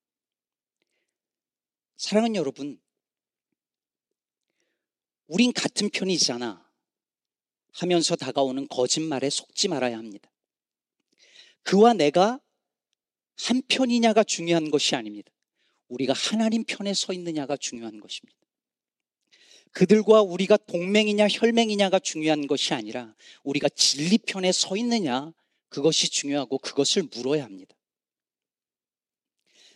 사랑하는 1.98 2.36
여러분, 2.36 2.80
우린 5.26 5.52
같은 5.52 5.90
편이잖아 5.90 6.64
하면서 7.72 8.16
다가오는 8.16 8.68
거짓말에 8.68 9.28
속지 9.28 9.66
말아야 9.66 9.98
합니다. 9.98 10.30
그와 11.64 11.94
내가 11.94 12.40
한 13.36 13.62
편이냐가 13.68 14.22
중요한 14.22 14.70
것이 14.70 14.94
아닙니다. 14.94 15.30
우리가 15.88 16.12
하나님 16.12 16.64
편에 16.64 16.94
서 16.94 17.12
있느냐가 17.12 17.56
중요한 17.56 17.98
것입니다. 17.98 18.38
그들과 19.72 20.22
우리가 20.22 20.56
동맹이냐 20.56 21.26
혈맹이냐가 21.28 21.98
중요한 21.98 22.46
것이 22.46 22.74
아니라 22.74 23.14
우리가 23.42 23.68
진리 23.70 24.18
편에 24.18 24.52
서 24.52 24.76
있느냐 24.76 25.32
그것이 25.68 26.10
중요하고 26.10 26.58
그것을 26.58 27.08
물어야 27.12 27.44
합니다. 27.44 27.74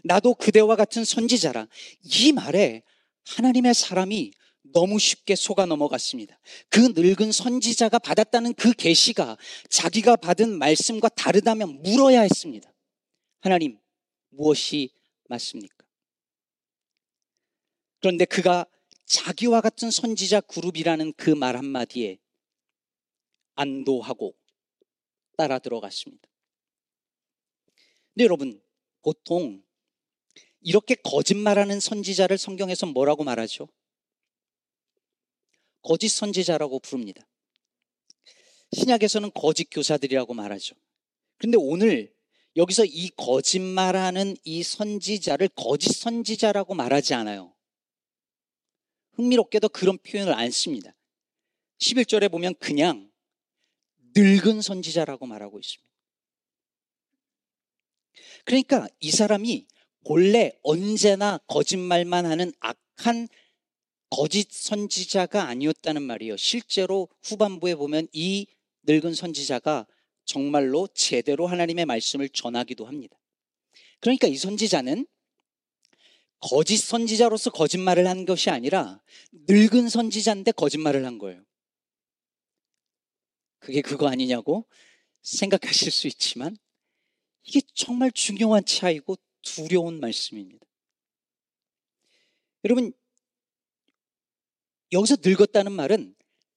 나도 0.02 0.34
그대와 0.34 0.76
같은 0.76 1.04
선지자라. 1.04 1.68
이 2.02 2.32
말에 2.32 2.82
하나님의 3.24 3.74
사람이 3.74 4.32
너무 4.72 4.98
쉽게 4.98 5.34
속아 5.36 5.66
넘어갔습니다. 5.66 6.38
그 6.68 6.92
늙은 6.96 7.32
선지자가 7.32 7.98
받았다는 7.98 8.54
그 8.54 8.72
계시가 8.72 9.36
자기가 9.68 10.16
받은 10.16 10.56
말씀과 10.58 11.08
다르다면 11.10 11.82
물어야 11.82 12.22
했습니다. 12.22 12.72
하나님, 13.40 13.78
무엇이 14.30 14.90
맞습니까? 15.28 15.76
그런데 18.00 18.24
그가 18.24 18.66
자기와 19.06 19.60
같은 19.60 19.90
선지자 19.90 20.40
그룹이라는 20.42 21.12
그 21.14 21.30
말 21.30 21.56
한마디에 21.56 22.18
안도하고 23.54 24.34
따라 25.36 25.58
들어갔습니다. 25.58 26.28
근데 28.14 28.24
여러분, 28.24 28.62
보통 29.02 29.62
이렇게 30.62 30.94
거짓말하는 30.94 31.80
선지자를 31.80 32.38
성경에서 32.38 32.86
뭐라고 32.86 33.24
말하죠? 33.24 33.68
거짓 35.82 36.08
선지자라고 36.08 36.78
부릅니다. 36.78 37.26
신약에서는 38.72 39.32
거짓 39.34 39.68
교사들이라고 39.70 40.32
말하죠. 40.34 40.74
그런데 41.36 41.58
오늘 41.60 42.14
여기서 42.56 42.84
이 42.84 43.10
거짓말하는 43.16 44.36
이 44.44 44.62
선지자를 44.62 45.48
거짓 45.48 45.92
선지자라고 45.92 46.74
말하지 46.74 47.14
않아요. 47.14 47.54
흥미롭게도 49.14 49.68
그런 49.70 49.98
표현을 49.98 50.32
안 50.32 50.50
씁니다. 50.50 50.94
11절에 51.78 52.30
보면 52.30 52.54
그냥 52.56 53.10
늙은 54.14 54.62
선지자라고 54.62 55.26
말하고 55.26 55.58
있습니다. 55.58 55.92
그러니까 58.44 58.88
이 59.00 59.10
사람이 59.10 59.66
본래 60.04 60.52
언제나 60.62 61.38
거짓말만 61.46 62.26
하는 62.26 62.52
악한 62.60 63.28
거짓 64.10 64.50
선지자가 64.50 65.44
아니었다는 65.44 66.02
말이에요. 66.02 66.36
실제로 66.36 67.08
후반부에 67.22 67.74
보면 67.76 68.08
이 68.12 68.46
늙은 68.82 69.14
선지자가 69.14 69.86
정말로 70.24 70.86
제대로 70.88 71.46
하나님의 71.46 71.86
말씀을 71.86 72.28
전하기도 72.28 72.84
합니다. 72.84 73.16
그러니까 74.00 74.26
이 74.26 74.36
선지자는 74.36 75.06
거짓 76.40 76.78
선지자로서 76.78 77.50
거짓말을 77.50 78.06
한 78.08 78.26
것이 78.26 78.50
아니라 78.50 79.00
늙은 79.48 79.88
선지자인데 79.88 80.52
거짓말을 80.52 81.06
한 81.06 81.18
거예요. 81.18 81.42
그게 83.60 83.80
그거 83.80 84.08
아니냐고 84.08 84.66
생각하실 85.22 85.92
수 85.92 86.08
있지만 86.08 86.56
이게 87.44 87.60
정말 87.74 88.10
중요한 88.10 88.64
차이고 88.64 89.16
두려운 89.42 90.00
말씀입니다. 90.00 90.66
여러분, 92.64 92.92
여기서 94.92 95.16
늙었다는 95.22 95.72
말은 95.72 96.14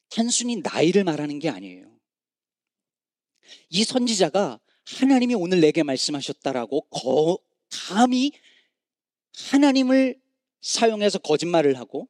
단순히 0.09 0.57
나이를 0.57 1.03
말하는 1.03 1.39
게 1.39 1.49
아니에요. 1.49 1.99
이 3.69 3.83
선지자가 3.83 4.59
하나님이 4.85 5.35
오늘 5.35 5.61
내게 5.61 5.83
말씀하셨다라고 5.83 6.81
거, 6.81 7.39
감히 7.69 8.31
하나님을 9.51 10.19
사용해서 10.61 11.19
거짓말을 11.19 11.77
하고 11.77 12.07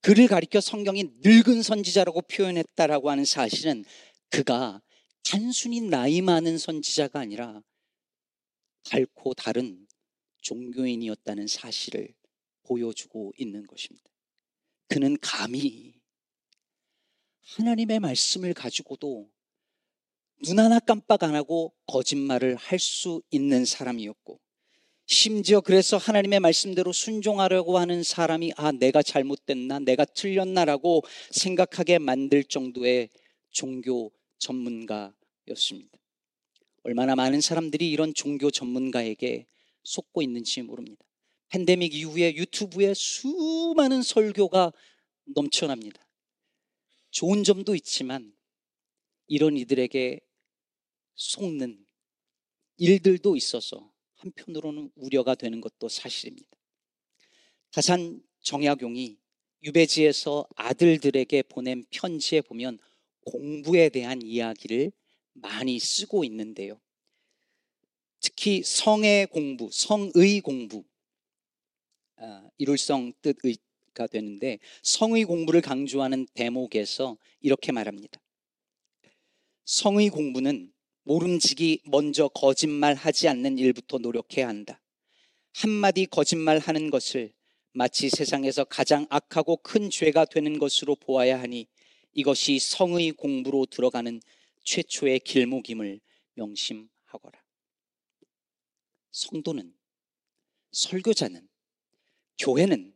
그를 0.00 0.28
가리켜 0.28 0.60
성경이 0.60 1.04
늙은 1.24 1.62
선지자라고 1.62 2.22
표현했다라고 2.22 3.10
하는 3.10 3.24
사실은 3.24 3.84
그가 4.30 4.80
단순히 5.24 5.80
나이 5.80 6.20
많은 6.20 6.56
선지자가 6.56 7.20
아니라 7.20 7.62
결코 8.84 9.34
다른 9.34 9.87
종교인이었다는 10.42 11.46
사실을 11.46 12.14
보여주고 12.64 13.32
있는 13.38 13.66
것입니다. 13.66 14.08
그는 14.88 15.16
감히 15.20 15.94
하나님의 17.40 18.00
말씀을 18.00 18.54
가지고도 18.54 19.30
눈 20.44 20.58
하나 20.58 20.78
깜빡 20.78 21.24
안 21.24 21.34
하고 21.34 21.74
거짓말을 21.86 22.56
할 22.56 22.78
수 22.78 23.22
있는 23.30 23.64
사람이었고 23.64 24.40
심지어 25.10 25.62
그래서 25.62 25.96
하나님의 25.96 26.40
말씀대로 26.40 26.92
순종하려고 26.92 27.78
하는 27.78 28.02
사람이 28.02 28.52
아, 28.56 28.72
내가 28.72 29.02
잘못됐나, 29.02 29.78
내가 29.78 30.04
틀렸나라고 30.04 31.02
생각하게 31.30 31.98
만들 31.98 32.44
정도의 32.44 33.08
종교 33.50 34.12
전문가였습니다. 34.36 35.98
얼마나 36.82 37.16
많은 37.16 37.40
사람들이 37.40 37.90
이런 37.90 38.12
종교 38.12 38.50
전문가에게 38.50 39.46
속고 39.88 40.20
있는지 40.20 40.60
모릅니다. 40.62 41.02
팬데믹 41.48 41.94
이후에 41.94 42.34
유튜브에 42.34 42.92
수많은 42.92 44.02
설교가 44.02 44.72
넘쳐납니다. 45.34 46.06
좋은 47.10 47.42
점도 47.42 47.74
있지만 47.74 48.36
이런 49.26 49.56
이들에게 49.56 50.20
속는 51.14 51.86
일들도 52.76 53.34
있어서 53.36 53.90
한편으로는 54.16 54.90
우려가 54.94 55.34
되는 55.34 55.60
것도 55.60 55.88
사실입니다. 55.88 56.48
다산 57.70 58.22
정약용이 58.40 59.18
유배지에서 59.62 60.46
아들들에게 60.54 61.42
보낸 61.44 61.84
편지에 61.90 62.42
보면 62.42 62.78
공부에 63.24 63.88
대한 63.88 64.20
이야기를 64.22 64.92
많이 65.32 65.78
쓰고 65.78 66.24
있는데요. 66.24 66.78
특히 68.28 68.62
성의 68.62 69.26
공부, 69.26 69.70
성의 69.72 70.40
공부, 70.42 70.84
아, 72.16 72.46
이룰성 72.58 73.14
뜻의가 73.22 74.06
되는데 74.06 74.58
성의 74.82 75.24
공부를 75.24 75.62
강조하는 75.62 76.26
대목에서 76.34 77.16
이렇게 77.40 77.72
말합니다. 77.72 78.20
성의 79.64 80.10
공부는 80.10 80.70
모름지기 81.04 81.84
먼저 81.86 82.28
거짓말하지 82.28 83.28
않는 83.28 83.56
일부터 83.56 83.96
노력해야 83.96 84.46
한다. 84.46 84.78
한마디 85.54 86.04
거짓말하는 86.04 86.90
것을 86.90 87.32
마치 87.72 88.10
세상에서 88.10 88.64
가장 88.64 89.06
악하고 89.08 89.56
큰 89.56 89.88
죄가 89.88 90.26
되는 90.26 90.58
것으로 90.58 90.96
보아야 90.96 91.40
하니 91.40 91.66
이것이 92.12 92.58
성의 92.58 93.12
공부로 93.12 93.64
들어가는 93.64 94.20
최초의 94.64 95.20
길목임을 95.20 96.00
명심하거라. 96.34 97.47
성도는, 99.18 99.74
설교자는, 100.70 101.48
교회는 102.38 102.94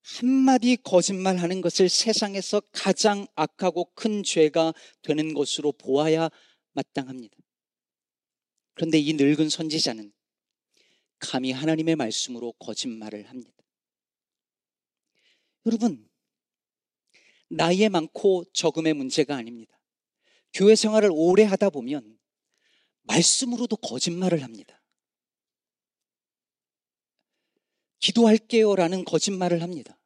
한마디 0.00 0.76
거짓말 0.76 1.36
하는 1.36 1.60
것을 1.60 1.88
세상에서 1.88 2.60
가장 2.72 3.26
악하고 3.36 3.92
큰 3.94 4.24
죄가 4.24 4.74
되는 5.02 5.32
것으로 5.32 5.70
보아야 5.72 6.28
마땅합니다. 6.72 7.36
그런데 8.74 8.98
이 8.98 9.12
늙은 9.12 9.48
선지자는 9.48 10.12
감히 11.20 11.52
하나님의 11.52 11.94
말씀으로 11.94 12.52
거짓말을 12.54 13.28
합니다. 13.28 13.52
여러분, 15.66 16.08
나이에 17.48 17.88
많고 17.90 18.44
적음의 18.52 18.94
문제가 18.94 19.36
아닙니다. 19.36 19.78
교회 20.52 20.74
생활을 20.74 21.10
오래 21.12 21.44
하다 21.44 21.70
보면 21.70 22.18
말씀으로도 23.02 23.76
거짓말을 23.76 24.42
합니다. 24.42 24.81
기도할게요라는 28.02 29.04
거짓말을 29.04 29.62
합니다. 29.62 29.98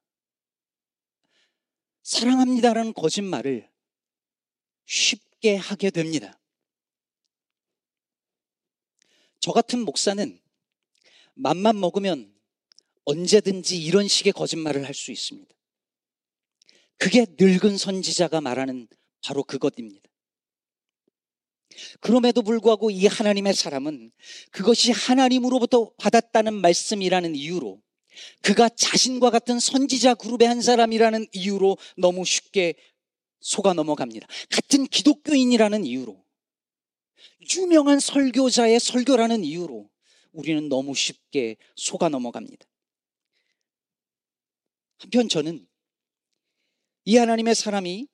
사랑합니다라는 2.02 2.92
거짓말을 2.92 3.68
쉽게 4.86 5.56
하게 5.56 5.90
됩니다. 5.90 6.38
저 9.40 9.52
같은 9.52 9.80
목사는 9.80 10.40
맘만 11.34 11.80
먹으면 11.80 12.32
언제든지 13.04 13.82
이런 13.82 14.06
식의 14.06 14.32
거짓말을 14.32 14.84
할 14.84 14.94
수 14.94 15.10
있습니다. 15.10 15.54
그게 16.98 17.26
늙은 17.38 17.76
선지자가 17.76 18.40
말하는 18.40 18.88
바로 19.22 19.42
그것입니다. 19.42 20.08
그럼에도 22.00 22.42
불구하고 22.42 22.90
이 22.90 23.06
하나님의 23.06 23.54
사람은 23.54 24.12
그것이 24.50 24.92
하나님으로부터 24.92 25.92
받았다는 25.98 26.54
말씀이라는 26.54 27.34
이유로 27.34 27.82
그가 28.42 28.68
자신과 28.68 29.30
같은 29.30 29.58
선지자 29.58 30.14
그룹의 30.14 30.48
한 30.48 30.60
사람이라는 30.60 31.26
이유로 31.32 31.78
너무 31.96 32.24
쉽게 32.24 32.74
속아 33.40 33.74
넘어갑니다. 33.74 34.26
같은 34.50 34.86
기독교인이라는 34.86 35.84
이유로 35.84 36.24
유명한 37.56 38.00
설교자의 38.00 38.80
설교라는 38.80 39.44
이유로 39.44 39.88
우리는 40.32 40.68
너무 40.68 40.94
쉽게 40.94 41.56
속아 41.76 42.08
넘어갑니다. 42.08 42.66
한편 44.98 45.28
저는 45.28 45.66
이 47.04 47.16
하나님의 47.16 47.54
사람이 47.54 48.08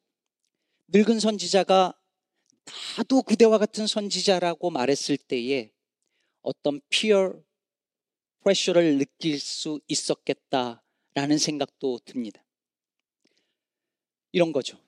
늙은 0.89 1.21
선지자가 1.21 1.95
나도 2.97 3.23
그대와 3.23 3.59
같은 3.59 3.87
선지자라고 3.87 4.71
말했을 4.71 5.17
때에 5.17 5.73
어떤 6.43 6.81
피어 6.89 7.43
프레셔를 8.43 8.99
느낄 8.99 9.39
수 9.39 9.81
있었겠다라는 9.89 11.39
생각도 11.39 11.99
듭니다. 12.05 12.45
이런 14.33 14.53
거죠. 14.53 14.79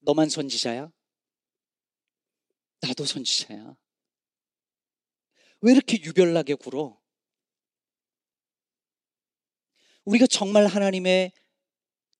너만 0.00 0.28
선지자야? 0.28 0.90
나도 2.80 3.04
선지자야. 3.04 3.76
왜 5.62 5.72
이렇게 5.72 6.00
유별나게 6.02 6.54
굴어? 6.54 7.00
우리가 10.04 10.26
정말 10.26 10.66
하나님의 10.66 11.32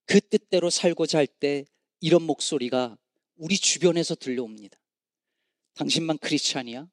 그 0.07 0.21
뜻대로 0.21 0.71
살고자 0.71 1.19
할 1.19 1.27
때 1.27 1.65
이런 2.01 2.23
목소리가 2.23 2.99
우리 3.37 3.57
주변에서 3.57 4.15
들려옵니다. 4.15 4.79
당신만 5.75 6.19
크리스찬이야? 6.19 6.89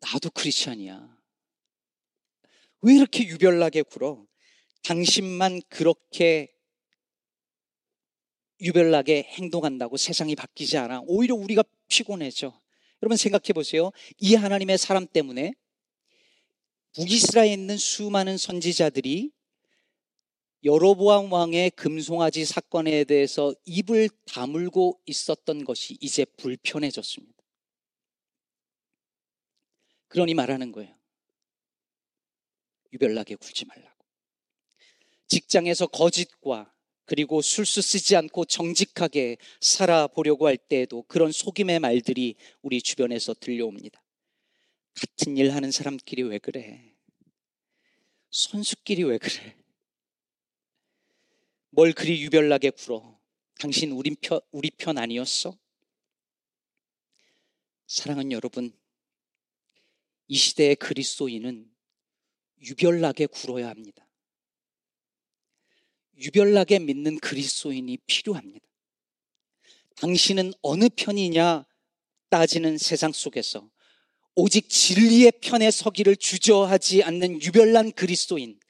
나도 0.00 0.30
크리스찬이야. 0.30 1.15
왜 2.82 2.94
이렇게 2.94 3.26
유별나게 3.26 3.82
굴어? 3.82 4.24
당신만 4.82 5.60
그렇게 5.68 6.52
유별나게 8.60 9.24
행동한다고 9.24 9.96
세상이 9.96 10.36
바뀌지 10.36 10.78
않아. 10.78 11.02
오히려 11.06 11.34
우리가 11.34 11.62
피곤해져. 11.88 12.58
여러분 13.02 13.16
생각해 13.16 13.52
보세요. 13.54 13.90
이 14.18 14.34
하나님의 14.34 14.78
사람 14.78 15.06
때문에 15.06 15.52
북이스라엘에 16.94 17.52
있는 17.52 17.76
수많은 17.76 18.38
선지자들이 18.38 19.30
여로보암 20.64 21.30
왕의 21.30 21.70
금송아지 21.72 22.44
사건에 22.44 23.04
대해서 23.04 23.54
입을 23.66 24.08
다물고 24.24 25.00
있었던 25.04 25.64
것이 25.64 25.98
이제 26.00 26.24
불편해졌습니다. 26.24 27.36
그러니 30.08 30.34
말하는 30.34 30.72
거예요. 30.72 30.95
유별나게 32.96 33.36
굴지 33.36 33.66
말라고. 33.66 34.04
직장에서 35.28 35.86
거짓과 35.86 36.72
그리고 37.04 37.40
술수 37.40 37.82
쓰지 37.82 38.16
않고 38.16 38.46
정직하게 38.46 39.36
살아보려고 39.60 40.46
할 40.46 40.56
때에도 40.56 41.02
그런 41.02 41.30
속임의 41.30 41.80
말들이 41.80 42.34
우리 42.62 42.82
주변에서 42.82 43.34
들려옵니다. 43.34 44.02
같은 44.94 45.36
일 45.36 45.54
하는 45.54 45.70
사람끼리 45.70 46.22
왜 46.22 46.38
그래? 46.38 46.96
선수끼리 48.30 49.04
왜 49.04 49.18
그래? 49.18 49.56
뭘 51.70 51.92
그리 51.92 52.22
유별나게 52.22 52.70
굴어? 52.70 53.20
당신 53.58 53.92
우리 53.92 54.14
편, 54.16 54.40
우리 54.50 54.70
편 54.70 54.98
아니었어? 54.98 55.56
사랑하는 57.86 58.32
여러분, 58.32 58.76
이 60.28 60.36
시대의 60.36 60.76
그리스도인은 60.76 61.75
유별나게 62.60 63.26
굴어야 63.26 63.68
합니다. 63.68 64.06
유별나게 66.16 66.78
믿는 66.78 67.18
그리스도인이 67.18 67.98
필요합니다. 68.06 68.66
당신은 69.96 70.52
어느 70.62 70.88
편이냐 70.94 71.64
따지는 72.28 72.78
세상 72.78 73.12
속에서 73.12 73.70
오직 74.34 74.68
진리의 74.68 75.32
편에 75.40 75.70
서기를 75.70 76.16
주저하지 76.16 77.02
않는 77.02 77.40
유별난 77.42 77.92
그리스도인, 77.92 78.60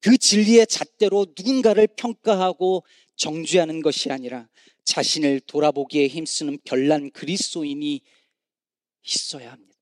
그 0.00 0.16
진리의 0.16 0.66
잣대로 0.66 1.26
누군가를 1.36 1.88
평가하고 1.88 2.84
정죄하는 3.16 3.82
것이 3.82 4.10
아니라 4.10 4.48
자신을 4.84 5.40
돌아보기에 5.40 6.06
힘쓰는 6.06 6.58
별난 6.64 7.10
그리스도인이 7.10 8.00
있어야 9.02 9.52
합니다. 9.52 9.76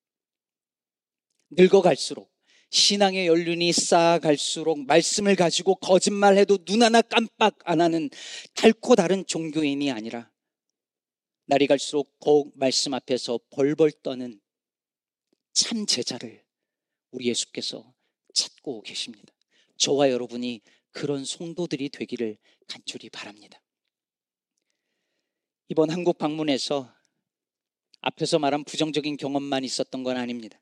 늙어갈수록 1.50 2.33
신앙의 2.74 3.28
연륜이 3.28 3.72
쌓아갈수록 3.72 4.84
말씀을 4.86 5.36
가지고 5.36 5.76
거짓말해도 5.76 6.64
눈 6.64 6.82
하나 6.82 7.02
깜빡 7.02 7.56
안 7.62 7.80
하는 7.80 8.10
달코 8.54 8.96
다른 8.96 9.24
종교인이 9.24 9.92
아니라 9.92 10.28
날이 11.44 11.68
갈수록 11.68 12.18
더욱 12.18 12.52
말씀 12.56 12.92
앞에서 12.92 13.38
벌벌 13.50 13.92
떠는 14.02 14.40
참 15.52 15.86
제자를 15.86 16.44
우리 17.12 17.28
예수께서 17.28 17.94
찾고 18.32 18.82
계십니다. 18.82 19.32
저와 19.76 20.10
여러분이 20.10 20.60
그런 20.90 21.24
성도들이 21.24 21.90
되기를 21.90 22.36
간절히 22.66 23.08
바랍니다. 23.08 23.62
이번 25.68 25.90
한국 25.90 26.18
방문에서 26.18 26.92
앞에서 28.00 28.40
말한 28.40 28.64
부정적인 28.64 29.16
경험만 29.16 29.62
있었던 29.62 30.02
건 30.02 30.16
아닙니다. 30.16 30.58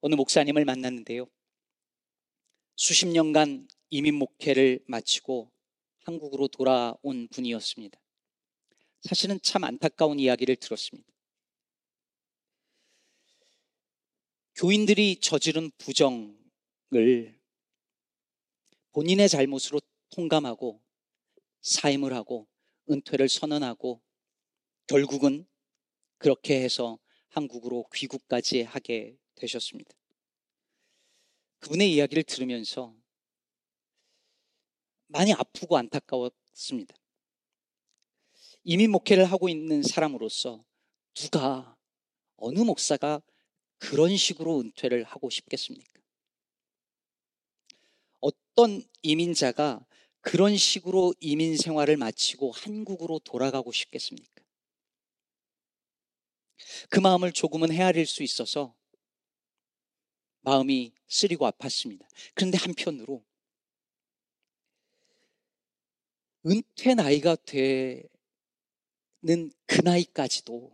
어느 0.00 0.14
목사님을 0.14 0.64
만났는데요. 0.64 1.26
수십 2.76 3.06
년간 3.06 3.68
이민 3.90 4.14
목회를 4.14 4.84
마치고 4.86 5.50
한국으로 6.04 6.48
돌아온 6.48 7.28
분이었습니다. 7.28 8.00
사실은 9.02 9.40
참 9.42 9.64
안타까운 9.64 10.18
이야기를 10.18 10.56
들었습니다. 10.56 11.08
교인들이 14.54 15.20
저지른 15.20 15.70
부정을 15.78 17.38
본인의 18.92 19.28
잘못으로 19.28 19.80
통감하고 20.10 20.82
사임을 21.62 22.12
하고 22.12 22.48
은퇴를 22.90 23.28
선언하고 23.28 24.02
결국은 24.86 25.46
그렇게 26.18 26.62
해서 26.62 26.98
한국으로 27.28 27.88
귀국까지 27.94 28.62
하게 28.62 29.16
되셨습니다. 29.38 29.90
그분의 31.60 31.92
이야기를 31.92 32.24
들으면서 32.24 32.94
많이 35.06 35.32
아프고 35.32 35.76
안타까웠습니다. 35.76 36.94
이민 38.64 38.90
목회를 38.90 39.24
하고 39.24 39.48
있는 39.48 39.82
사람으로서 39.82 40.64
누가 41.14 41.76
어느 42.36 42.60
목사가 42.60 43.22
그런 43.78 44.16
식으로 44.16 44.60
은퇴를 44.60 45.04
하고 45.04 45.30
싶겠습니까? 45.30 46.00
어떤 48.20 48.82
이민자가 49.02 49.86
그런 50.20 50.56
식으로 50.56 51.14
이민 51.20 51.56
생활을 51.56 51.96
마치고 51.96 52.52
한국으로 52.52 53.20
돌아가고 53.20 53.72
싶겠습니까? 53.72 54.42
그 56.90 57.00
마음을 57.00 57.32
조금은 57.32 57.72
헤아릴 57.72 58.06
수 58.06 58.22
있어서 58.22 58.74
마음이 60.48 60.92
쓰리고 61.06 61.46
아팠습니다. 61.50 62.06
그런데 62.32 62.56
한편으로 62.56 63.22
은퇴 66.46 66.94
나이가 66.94 67.36
되는 67.36 68.00
그 69.66 69.80
나이까지도 69.82 70.72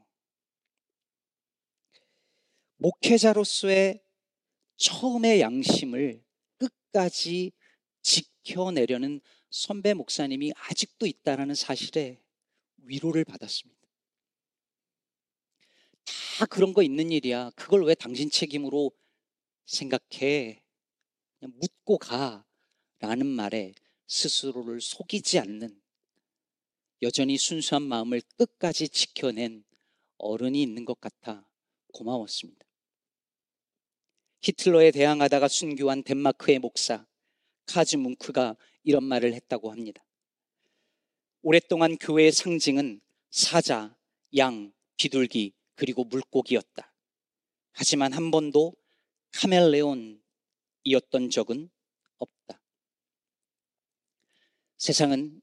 목회자로서의 2.77 4.01
처음의 4.77 5.41
양심을 5.41 6.23
끝까지 6.59 7.51
지켜내려는 8.03 9.21
선배 9.51 9.93
목사님이 9.93 10.53
아직도 10.57 11.07
있다는 11.07 11.57
사실에 11.57 12.21
위로를 12.77 13.25
받았습니다. 13.25 13.81
다 16.39 16.47
그런 16.47 16.73
거 16.75 16.83
있는 16.83 17.11
일이야. 17.11 17.51
그걸 17.57 17.85
왜 17.85 17.95
당신 17.95 18.31
책임으로 18.31 18.93
생각해? 19.67 20.63
그냥 21.39 21.53
묻고 21.61 21.99
가. 21.99 22.45
라는 23.01 23.27
말에 23.27 23.75
스스로를 24.07 24.81
속이지 24.81 25.39
않는 25.39 25.79
여전히 27.03 27.37
순수한 27.37 27.83
마음을 27.83 28.23
끝까지 28.39 28.89
지켜낸 28.89 29.63
어른이 30.17 30.63
있는 30.63 30.87
것 30.87 31.01
같아 31.01 31.47
고마웠습니다. 31.93 32.65
히틀러에 34.41 34.91
대항하다가 34.91 35.49
순교한 35.49 36.03
덴마크의 36.03 36.61
목사 36.61 37.07
카즈 37.67 37.97
뭉크가 37.97 38.57
이런 38.85 39.05
말을 39.05 39.35
했다고 39.35 39.71
합니다. 39.71 40.03
오랫동안 41.43 41.99
교회의 41.99 42.33
상징은 42.33 43.03
사자, 43.31 43.95
양, 44.37 44.73
비둘기, 44.97 45.53
그리고 45.75 46.05
물고기였다. 46.05 46.91
하지만 47.73 48.13
한 48.13 48.31
번도 48.31 48.75
카멜레온이었던 49.35 51.31
적은 51.31 51.69
없다. 52.19 52.63
세상은 54.79 55.43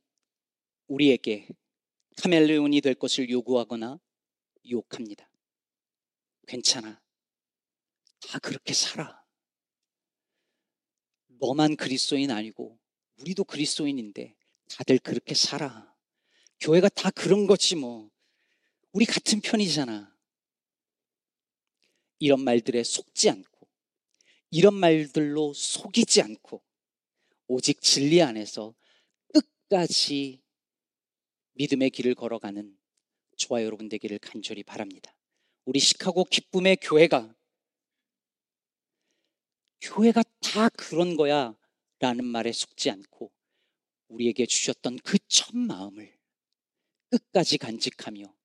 우리에게 0.87 1.49
카멜레온이 2.17 2.79
될 2.81 2.95
것을 2.95 3.29
요구하거나 3.29 3.99
유혹합니다. 4.65 5.29
괜찮아. 6.47 7.01
다 8.21 8.39
그렇게 8.39 8.73
살아. 8.73 9.21
너만 11.27 11.75
그리스도인 11.75 12.31
아니고 12.31 12.79
우리도 13.17 13.43
그리스도인인데 13.43 14.35
다들 14.69 14.99
그렇게 14.99 15.35
살아. 15.35 15.93
교회가 16.61 16.87
다 16.89 17.09
그런 17.11 17.45
거지 17.45 17.75
뭐. 17.75 18.09
우리 18.93 19.05
같은 19.05 19.41
편이잖아. 19.41 20.15
이런 22.19 22.43
말들에 22.43 22.83
속지 22.83 23.29
않고 23.29 23.50
이런 24.51 24.73
말들로 24.73 25.53
속이지 25.53 26.21
않고 26.21 26.61
오직 27.47 27.81
진리 27.81 28.21
안에서 28.21 28.75
끝까지 29.33 30.41
믿음의 31.53 31.89
길을 31.89 32.15
걸어가는 32.15 32.77
저와 33.37 33.63
여러분 33.63 33.89
되기를 33.89 34.19
간절히 34.19 34.63
바랍니다. 34.63 35.15
우리 35.65 35.79
시카고 35.79 36.25
기쁨의 36.25 36.77
교회가 36.81 37.33
교회가 39.81 40.23
다 40.41 40.69
그런 40.69 41.15
거야 41.15 41.55
라는 41.99 42.25
말에 42.25 42.51
속지 42.51 42.89
않고 42.89 43.31
우리에게 44.09 44.45
주셨던 44.45 44.97
그 44.99 45.17
첫 45.27 45.55
마음을 45.55 46.13
끝까지 47.09 47.57
간직하며 47.57 48.35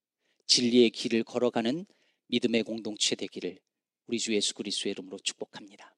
진리의 0.47 0.91
길을 0.91 1.25
걸어가는 1.25 1.85
믿음의 2.29 2.63
공동체 2.63 3.17
되기를 3.17 3.59
우리 4.07 4.21
주 4.21 4.33
예수 4.35 4.55
그리스도의 4.55 4.93
이름으로 4.93 5.19
축복합니다. 5.19 5.96